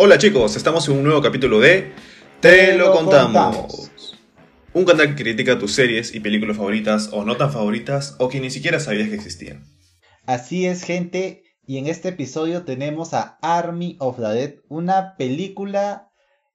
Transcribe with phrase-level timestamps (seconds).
[0.00, 1.92] Hola chicos, estamos en un nuevo capítulo de
[2.38, 3.90] Te lo contamos.
[4.72, 8.38] Un canal que critica tus series y películas favoritas o no tan favoritas o que
[8.38, 9.64] ni siquiera sabías que existían.
[10.24, 11.42] Así es, gente.
[11.66, 16.12] Y en este episodio tenemos a Army of the Dead, una película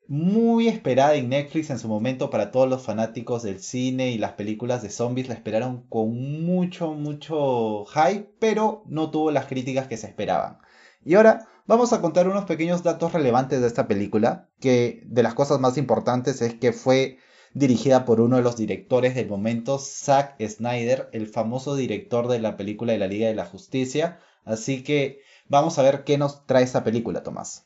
[0.07, 4.31] muy esperada en Netflix en su momento para todos los fanáticos del cine y las
[4.31, 5.27] películas de zombies.
[5.27, 10.59] La esperaron con mucho, mucho hype, pero no tuvo las críticas que se esperaban.
[11.03, 15.33] Y ahora vamos a contar unos pequeños datos relevantes de esta película, que de las
[15.33, 17.17] cosas más importantes es que fue
[17.53, 22.57] dirigida por uno de los directores del momento, Zack Snyder, el famoso director de la
[22.57, 24.19] película de la Liga de la Justicia.
[24.43, 27.65] Así que vamos a ver qué nos trae esta película, Tomás.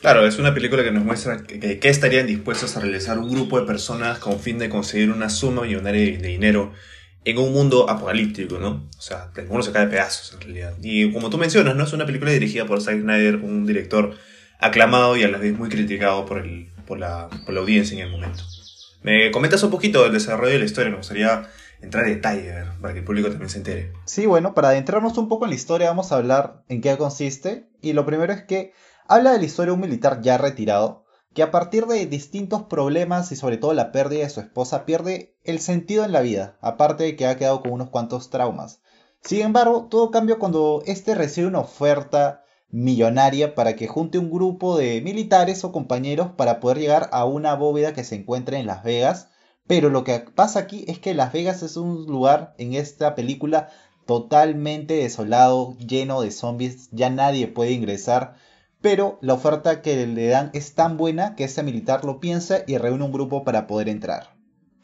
[0.00, 3.66] Claro, es una película que nos muestra que, estarían dispuestos a realizar un grupo de
[3.66, 6.72] personas con fin de conseguir una suma millonaria de dinero
[7.26, 8.88] en un mundo apocalíptico, ¿no?
[8.96, 10.74] O sea, el mundo se cae de pedazos en realidad.
[10.80, 11.82] Y como tú mencionas, ¿no?
[11.82, 14.14] Es una película dirigida por Zack Snyder, un director
[14.60, 18.04] aclamado y a la vez muy criticado por, el, por, la, por la audiencia en
[18.04, 18.44] el momento.
[19.02, 20.90] ¿Me comentas un poquito del desarrollo de la historia?
[20.90, 21.48] Me gustaría
[21.82, 23.92] entrar en detalle para que el público también se entere.
[24.04, 27.66] Sí, bueno, para adentrarnos un poco en la historia vamos a hablar en qué consiste.
[27.82, 28.72] Y lo primero es que
[29.08, 31.05] habla de la historia de un militar ya retirado
[31.36, 35.36] que a partir de distintos problemas y sobre todo la pérdida de su esposa pierde
[35.44, 38.80] el sentido en la vida, aparte de que ha quedado con unos cuantos traumas.
[39.20, 44.78] Sin embargo, todo cambia cuando éste recibe una oferta millonaria para que junte un grupo
[44.78, 48.82] de militares o compañeros para poder llegar a una bóveda que se encuentra en Las
[48.82, 49.28] Vegas.
[49.66, 53.68] Pero lo que pasa aquí es que Las Vegas es un lugar en esta película
[54.06, 58.36] totalmente desolado, lleno de zombies, ya nadie puede ingresar
[58.86, 62.78] pero la oferta que le dan es tan buena que ese militar lo piensa y
[62.78, 64.36] reúne un grupo para poder entrar.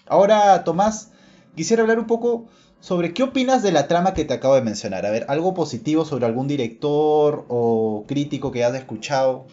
[0.08, 1.12] Ahora, Tomás,
[1.54, 2.48] quisiera hablar un poco
[2.80, 5.06] sobre qué opinas de la trama que te acabo de mencionar.
[5.06, 9.46] A ver, algo positivo sobre algún director o crítico que hayas escuchado.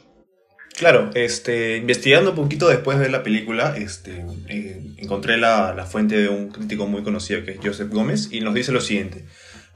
[0.75, 6.17] Claro, este, investigando un poquito después de la película, este, eh, encontré la, la fuente
[6.17, 9.25] de un crítico muy conocido que es Joseph Gómez y nos dice lo siguiente.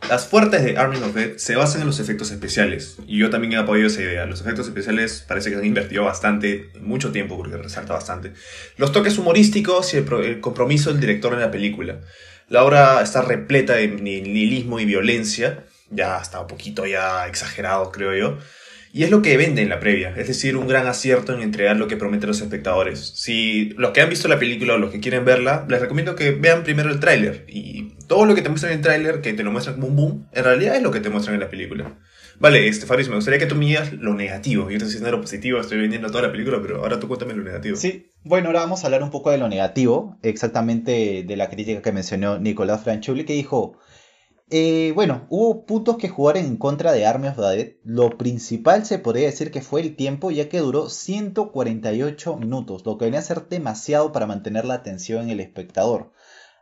[0.09, 2.97] Las fuertes de Army of Dead se basan en los efectos especiales.
[3.07, 4.25] Y yo también he apoyado esa idea.
[4.25, 8.33] Los efectos especiales parece que se han invertido bastante, mucho tiempo, porque resalta bastante.
[8.77, 12.01] Los toques humorísticos y el, compromiso del director en la película.
[12.49, 15.63] La obra está repleta de nihilismo y violencia.
[15.89, 18.37] Ya está un poquito ya exagerado, creo yo.
[18.95, 21.75] Y es lo que vende en la previa, es decir, un gran acierto en entregar
[21.77, 22.99] lo que prometen los espectadores.
[23.15, 26.29] Si los que han visto la película o los que quieren verla, les recomiendo que
[26.29, 27.43] vean primero el tráiler.
[27.47, 29.95] Y todo lo que te muestran en el tráiler, que te lo muestran como un
[29.95, 31.97] boom, en realidad es lo que te muestran en la película.
[32.39, 34.69] Vale, este, me gustaría que tú me lo negativo.
[34.69, 37.41] Yo estoy diciendo lo positivo, estoy vendiendo toda la película, pero ahora tú cuéntame lo
[37.41, 37.75] negativo.
[37.75, 41.81] Sí, bueno, ahora vamos a hablar un poco de lo negativo, exactamente de la crítica
[41.81, 43.79] que mencionó Nicolás Franchuli, que dijo...
[44.49, 47.71] Eh, bueno, hubo puntos que jugaron en contra de Army of the Dead.
[47.83, 52.97] Lo principal se podría decir que fue el tiempo, ya que duró 148 minutos, lo
[52.97, 56.11] que venía a ser demasiado para mantener la atención en el espectador.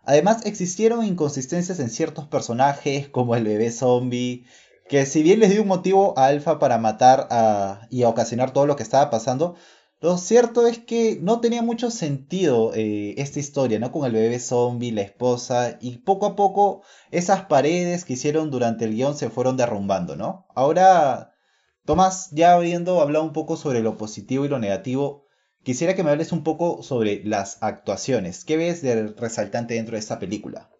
[0.03, 4.45] Además, existieron inconsistencias en ciertos personajes, como el bebé zombie,
[4.87, 7.27] que si bien les dio un motivo a Alpha para matar
[7.89, 9.55] y ocasionar todo lo que estaba pasando,
[10.01, 13.91] lo cierto es que no tenía mucho sentido eh, esta historia, ¿no?
[13.91, 16.81] Con el bebé zombie, la esposa, y poco a poco
[17.11, 20.47] esas paredes que hicieron durante el guion se fueron derrumbando, ¿no?
[20.55, 21.35] Ahora,
[21.85, 25.25] Tomás, ya habiendo hablado un poco sobre lo positivo y lo negativo,
[25.63, 28.43] quisiera que me hables un poco sobre las actuaciones.
[28.43, 30.71] ¿Qué ves de resaltante dentro de esta película?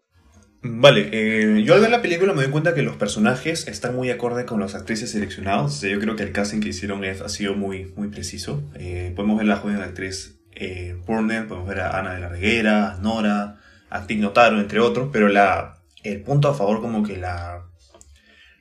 [0.64, 4.12] Vale, eh, yo al ver la película me doy cuenta que los personajes están muy
[4.12, 5.82] acorde con las actrices seleccionadas.
[5.82, 8.62] yo creo que el casting que hicieron ha sido muy, muy preciso.
[8.76, 12.92] Eh, podemos ver a la joven actriz eh, podemos ver a Ana de la Reguera,
[12.92, 17.18] a Nora, a Tig Notaro, entre otros, pero la, el punto a favor, como que
[17.18, 17.64] la,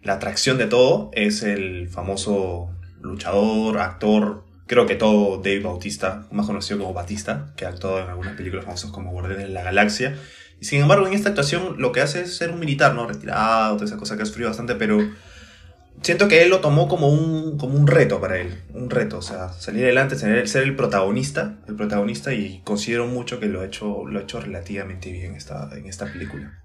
[0.03, 2.71] la atracción de todo, es el famoso
[3.03, 8.09] luchador, actor, creo que todo Dave Bautista, más conocido como Batista, que ha actuado en
[8.09, 10.17] algunas películas famosas como Guardianes de la Galaxia
[10.60, 13.06] sin embargo, en esta actuación lo que hace es ser un militar, ¿no?
[13.06, 14.99] Retirado, toda esa cosa que ha sufrido bastante, pero
[16.02, 18.62] siento que él lo tomó como un, como un reto para él.
[18.75, 23.40] Un reto, o sea, salir adelante, ser, ser el protagonista, el protagonista, y considero mucho
[23.40, 26.58] que lo ha hecho, lo ha hecho relativamente bien esta, en esta película.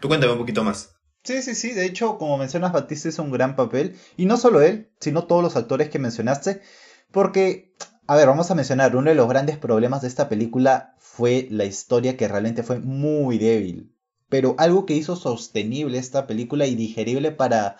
[0.00, 0.96] Tú cuéntame un poquito más.
[1.24, 1.72] Sí, sí, sí.
[1.72, 3.96] De hecho, como mencionas, Batista hizo un gran papel.
[4.16, 6.62] Y no solo él, sino todos los actores que mencionaste.
[7.10, 7.65] Porque,
[8.06, 11.64] a ver, vamos a mencionar, uno de los grandes problemas de esta película fue la
[11.64, 13.92] historia que realmente fue muy débil.
[14.28, 17.76] Pero algo que hizo sostenible esta película y digerible para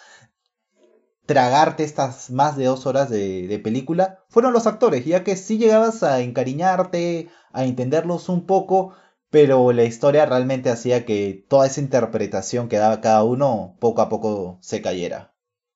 [1.26, 6.02] tragarte estas más de dos horas de, película fueron los actores, ya que sí llegabas
[6.02, 8.94] a encariñarte, a entenderlos un poco,
[9.30, 14.08] pero la historia realmente hacía que toda esa interpretación que daba cada uno poco a
[14.08, 15.34] poco se cayera.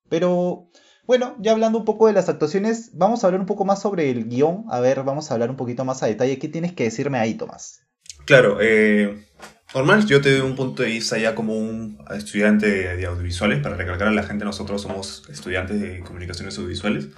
[0.09, 0.71] Pero
[1.11, 4.11] Bueno, ya hablando un poco de las actuaciones, vamos a hablar un poco más sobre
[4.11, 4.67] el guion.
[4.71, 6.39] A ver, vamos a hablar un poquito más a detalle.
[6.39, 7.81] ¿Qué tienes que decirme ahí, Tomás?
[8.27, 9.27] Claro, eh,
[9.75, 13.59] normal, yo te doy un punto de vista ya como un estudiante de audiovisuales.
[13.61, 17.09] Para recalcar a la gente, nosotros somos estudiantes de comunicaciones audiovisuales.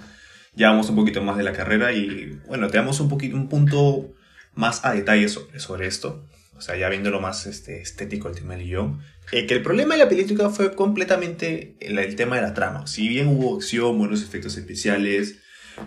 [0.55, 3.47] Ya vamos un poquito más de la carrera y, bueno, te damos un, poquito, un
[3.47, 4.11] punto
[4.55, 6.25] más a detalle sobre, sobre esto.
[6.57, 9.01] O sea, ya viéndolo más este, estético el tema del guion.
[9.31, 12.85] Eh, que el problema de la película fue completamente el, tema de la trama.
[12.87, 15.39] Si bien hubo acción, buenos efectos especiales,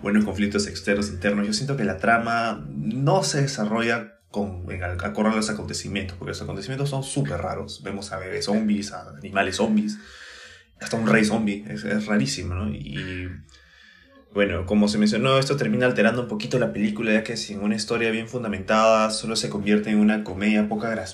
[0.03, 4.94] buenos conflictos externos, internos, yo siento que la trama no se desarrolla con, en, a
[4.94, 7.83] los acontecimientos, porque los acontecimientos son súper raros.
[7.83, 9.99] Vemos a bebés zombies, a animales zombies,
[10.81, 12.69] hasta un rey zombie, es, es rarísimo, ¿no?
[12.71, 13.29] Y
[14.37, 17.75] bueno, como se mencionó, esto termina alterando un poquito la película, ya que sin una
[17.75, 21.06] historia bien fundamentada solo se convierte en una comedia poca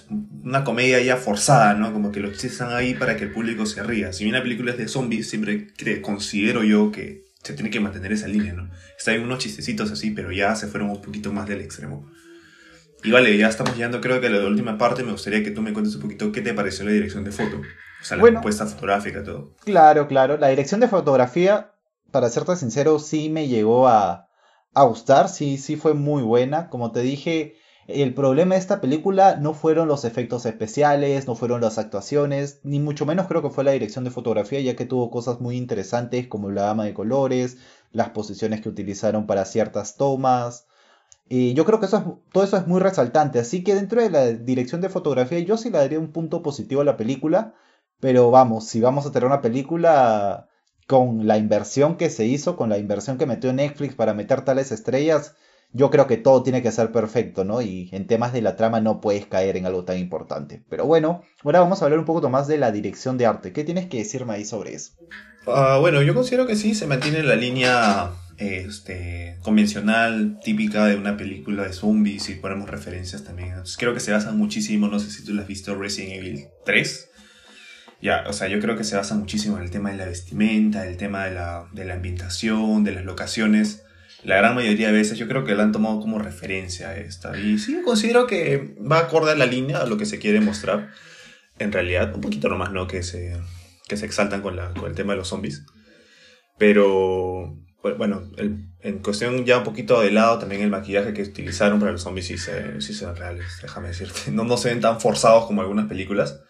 [0.43, 1.93] una comedia ya forzada, ¿no?
[1.93, 4.13] Como que lo están ahí para que el público se ría.
[4.13, 5.69] Si bien la película es de zombies, siempre
[6.03, 8.69] considero yo que se tiene que mantener esa línea, ¿no?
[8.99, 12.11] Está en unos chistecitos así, pero ya se fueron un poquito más del extremo.
[13.05, 15.63] Y vale, ya estamos llegando creo que a la última parte, me gustaría que tú
[15.63, 17.59] me cuentes un poquito qué te pareció la dirección de foto.
[18.01, 19.55] O sea, la bueno, propuesta fotográfica, todo.
[19.65, 20.39] Claro, claro.
[20.39, 21.72] La dirección de fotografía
[22.13, 24.29] para serte sincero, sí me llegó a,
[24.75, 26.69] a gustar, sí, sí fue muy buena.
[26.71, 27.55] Como te dije,
[27.89, 32.79] el problema de esta película no fueron los efectos especiales, no fueron las actuaciones, ni
[32.81, 36.29] mucho menos creo que fue la dirección de fotografía, ya que tuvo cosas muy interesantes
[36.29, 37.59] como la gama de colores,
[37.91, 40.67] las posiciones que utilizaron para ciertas tomas.
[41.29, 44.27] Y yo creo que eso todo eso es muy resaltante, así que dentro de la
[44.27, 47.55] dirección de fotografía yo sí le daría un punto positivo a la película,
[48.01, 50.49] pero vamos, si vamos a tener una película
[50.93, 54.73] con la inversión que se hizo, con la inversión que metió Netflix para meter tales
[54.73, 55.35] estrellas,
[55.73, 57.63] yo creo que todo tiene que ser perfecto, ¿no?
[57.63, 60.63] Y en temas de la trama no puedes caer en algo tan importante.
[60.69, 63.55] Pero bueno, ahora vamos a hablar un poco más de la dirección de arte.
[63.55, 64.93] ¿Qué tienes que decirme ahí sobre eso?
[65.47, 71.17] Uh, bueno, yo considero que sí, se mantiene la línea este, convencional, típica de una
[71.17, 73.55] película de zombies, y ponemos referencias también.
[73.79, 77.12] Creo que se basan muchísimo, no sé si tú la has visto, Resident Evil 3
[78.03, 80.89] ya, o sea, yo creo que se basa muchísimo en el tema de la vestimenta,
[80.89, 83.85] el tema de la, de la ambientación, de las locaciones.
[84.25, 87.39] La gran mayoría de veces yo creo que la han tomado como referencia a esta.
[87.39, 90.91] Y sí, considero que va acorde a la línea, a lo que se quiere mostrar.
[91.61, 92.89] En realidad, un poquito nomás, ¿no?
[92.89, 93.37] Que se,
[93.87, 95.65] que se exaltan con, la, con el tema de los zombies.
[96.59, 97.57] Pero,
[97.99, 101.93] bueno, el, en cuestión ya un poquito de lado, también el maquillaje que utilizaron para
[101.93, 104.33] los zombies sí se, sí se ven reales, déjame decirte.
[104.33, 106.41] No, no se ven tan forzados como algunas películas.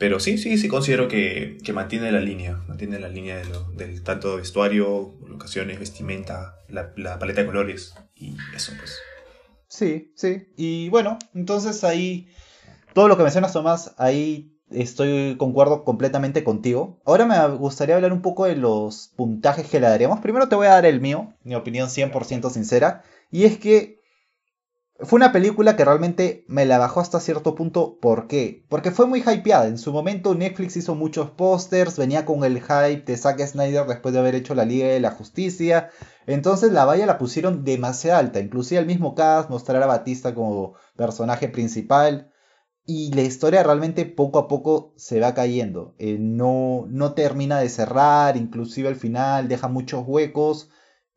[0.00, 3.64] Pero sí, sí, sí considero que, que mantiene la línea, mantiene la línea de lo,
[3.72, 8.98] del tanto vestuario, locaciones, vestimenta, la, la, paleta de colores y eso pues.
[9.68, 10.48] Sí, sí.
[10.56, 12.30] Y bueno, entonces ahí,
[12.94, 16.98] todo lo que mencionas Tomás, ahí estoy, concuerdo completamente contigo.
[17.04, 20.20] Ahora me gustaría hablar un poco de los puntajes que le daríamos.
[20.20, 23.02] Primero te voy a dar el mío, mi opinión 100% sincera.
[23.30, 23.99] Y es que
[25.02, 27.98] fue una película que realmente me la bajó hasta cierto punto.
[28.00, 28.64] ¿Por qué?
[28.68, 29.66] Porque fue muy hypeada.
[29.66, 34.12] En su momento Netflix hizo muchos pósters, venía con el hype de Zack Snyder después
[34.12, 35.90] de haber hecho la Liga de la Justicia.
[36.26, 38.40] Entonces la valla la pusieron demasiado alta.
[38.40, 42.30] Inclusive el mismo cast, mostrar a Batista como personaje principal.
[42.84, 45.94] Y la historia realmente poco a poco se va cayendo.
[45.98, 50.70] Eh, no, no termina de cerrar, inclusive al final deja muchos huecos.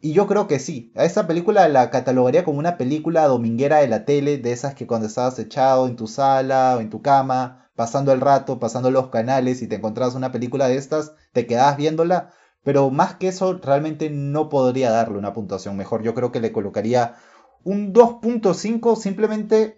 [0.03, 0.91] Y yo creo que sí.
[0.97, 4.85] A esta película la catalogaría como una película dominguera de la tele, de esas que
[4.85, 9.07] cuando estabas echado en tu sala o en tu cama, pasando el rato, pasando los
[9.07, 12.33] canales y te encontrabas una película de estas, te quedabas viéndola.
[12.65, 16.03] Pero más que eso, realmente no podría darle una puntuación mejor.
[16.03, 17.15] Yo creo que le colocaría
[17.63, 19.77] un 2.5 simplemente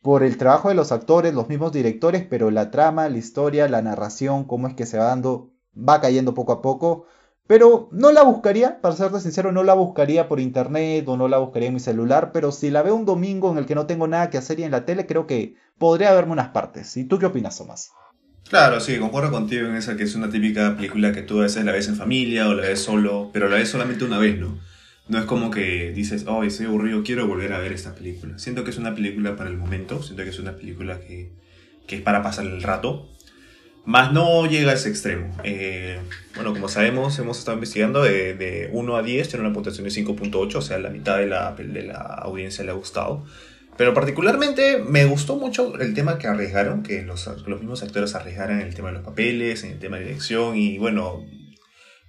[0.00, 3.82] por el trabajo de los actores, los mismos directores, pero la trama, la historia, la
[3.82, 7.04] narración, cómo es que se va dando, va cayendo poco a poco.
[7.46, 11.38] Pero no la buscaría, para serte sincero, no la buscaría por internet o no la
[11.38, 14.08] buscaría en mi celular, pero si la veo un domingo en el que no tengo
[14.08, 16.96] nada que hacer y en la tele, creo que podría verme unas partes.
[16.96, 17.90] ¿Y tú qué opinas, Tomás?
[18.48, 21.64] Claro, sí, concuerdo contigo en esa que es una típica película que tú a veces
[21.64, 24.58] la ves en familia o la ves solo, pero la ves solamente una vez, ¿no?
[25.08, 28.38] No es como que dices, oh, estoy aburrido, quiero volver a ver esta película.
[28.38, 31.32] Siento que es una película para el momento, siento que es una película que,
[31.86, 33.08] que es para pasar el rato,
[33.86, 35.34] más no llega a ese extremo.
[35.44, 35.98] Eh,
[36.34, 39.90] bueno, como sabemos, hemos estado investigando de, de 1 a 10, tiene una puntuación de
[39.90, 43.24] 5.8, o sea, la mitad de la, de la audiencia le ha gustado.
[43.76, 48.60] Pero particularmente me gustó mucho el tema que arriesgaron, que los, los mismos actores arriesgaran
[48.60, 51.24] en el tema de los papeles, en el tema de dirección, y bueno,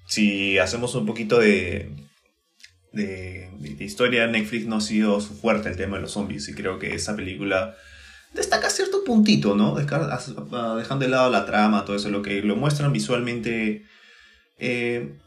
[0.08, 1.92] si hacemos un poquito de,
[2.92, 6.56] de, de historia, Netflix no ha sido su fuerte el tema de los zombies, y
[6.56, 7.76] creo que esa película
[8.38, 9.76] destaca cierto puntito, ¿no?
[9.76, 13.86] Dejando de lado la trama, todo eso, lo que lo muestran visualmente.
[14.60, 15.18] Eh,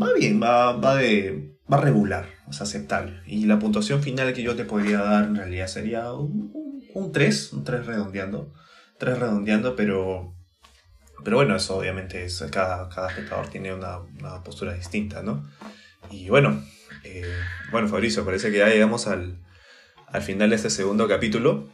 [0.00, 1.56] va bien, va, va de.
[1.70, 3.20] va regular, sea, aceptable.
[3.26, 6.52] Y la puntuación final que yo te podría dar en realidad sería un,
[6.94, 8.52] un 3, un 3 redondeando.
[8.98, 10.34] 3 redondeando, pero.
[11.24, 12.44] Pero bueno, eso obviamente es.
[12.50, 15.48] Cada, cada espectador tiene una, una postura distinta, ¿no?
[16.10, 16.62] Y bueno,
[17.04, 17.24] eh,
[17.70, 19.38] bueno, Fabricio, parece que ya llegamos al,
[20.06, 21.68] al final de este segundo capítulo.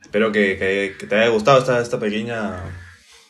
[0.00, 2.62] Espero que, que- te haya gustado esta, esta pequeña,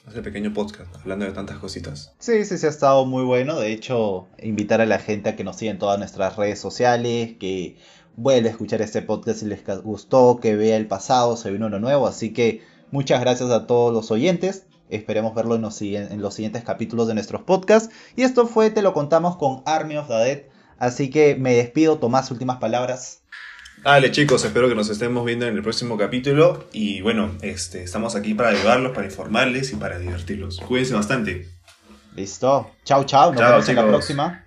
[0.06, 2.12] este pequeño podcast, hablando de tantas cositas.
[2.18, 3.58] Sí, sí, sí, ha estado muy bueno.
[3.58, 7.36] De hecho, invitar a la gente a que nos siga en todas nuestras redes sociales,
[7.40, 7.76] que
[8.16, 11.78] vuelva a escuchar este podcast si les gustó, que vea el pasado, se vino uno
[11.80, 12.06] nuevo.
[12.06, 14.64] Así que muchas gracias a todos los oyentes.
[14.90, 17.94] Esperemos verlo en los, en los siguientes capítulos de nuestros podcasts.
[18.16, 20.42] Y esto fue Te lo contamos con Army of the Dead.
[20.78, 21.98] Así que me despido.
[21.98, 23.22] Tomás, últimas palabras.
[23.82, 28.16] Dale chicos, espero que nos estemos viendo en el próximo capítulo y bueno, este, estamos
[28.16, 30.60] aquí para ayudarlos, para informarles y para divertirlos.
[30.60, 31.48] Cuídense bastante.
[32.14, 32.70] Listo.
[32.84, 33.30] Chao, chao.
[33.32, 34.44] Nos Chao, vemos en la próxima.